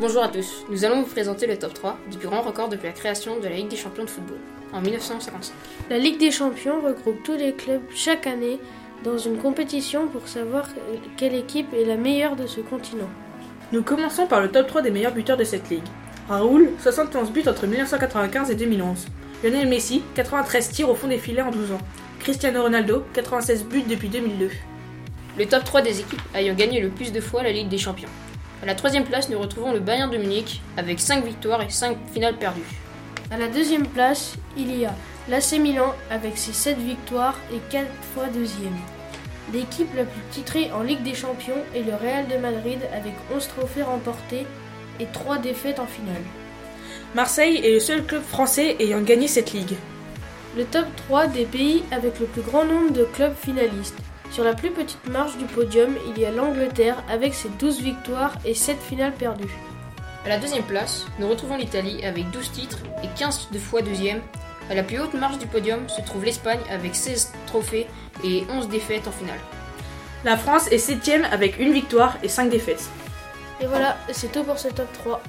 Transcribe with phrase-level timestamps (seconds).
[0.00, 2.86] Bonjour à tous, nous allons vous présenter le top 3 du plus grand record depuis
[2.86, 4.38] la création de la Ligue des champions de football,
[4.72, 5.52] en 1955.
[5.90, 8.58] La Ligue des champions regroupe tous les clubs chaque année
[9.04, 10.70] dans une compétition pour savoir
[11.18, 13.10] quelle équipe est la meilleure de ce continent.
[13.72, 15.84] Nous commençons par le top 3 des meilleurs buteurs de cette ligue.
[16.30, 19.06] Raoul, 71 buts entre 1995 et 2011.
[19.44, 21.80] Lionel Messi, 93 tirs au fond des filets en 12 ans.
[22.20, 24.48] Cristiano Ronaldo, 96 buts depuis 2002.
[25.36, 28.08] Le top 3 des équipes ayant gagné le plus de fois la Ligue des champions.
[28.62, 31.96] À la troisième place, nous retrouvons le Bayern de Munich avec 5 victoires et 5
[32.12, 32.60] finales perdues.
[33.30, 34.94] À la deuxième place, il y a
[35.30, 38.76] l'AC Milan avec ses 7 victoires et 4 fois deuxième.
[39.54, 43.48] L'équipe la plus titrée en Ligue des Champions est le Real de Madrid avec 11
[43.48, 44.46] trophées remportés
[45.00, 46.22] et 3 défaites en finale.
[47.14, 49.76] Marseille est le seul club français ayant gagné cette ligue.
[50.56, 53.96] Le top 3 des pays avec le plus grand nombre de clubs finalistes.
[54.30, 58.36] Sur la plus petite marge du podium, il y a l'Angleterre avec ses 12 victoires
[58.44, 59.58] et 7 finales perdues.
[60.24, 64.20] À la deuxième place, nous retrouvons l'Italie avec 12 titres et 15 de fois deuxième.
[64.70, 67.88] À la plus haute marge du podium se trouve l'Espagne avec 16 trophées
[68.22, 69.40] et 11 défaites en finale.
[70.24, 72.88] La France est septième avec une victoire et 5 défaites.
[73.60, 75.22] Et voilà, c'est tout pour ce top 3.